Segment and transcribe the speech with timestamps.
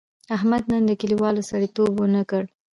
[0.35, 2.43] احمد نن له کلیوالو سړیتیوب و نه کړ.